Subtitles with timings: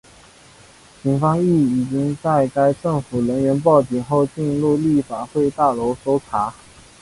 [1.03, 6.51] 警方亦已经在该政府人员报警后进入立法会大楼搜查。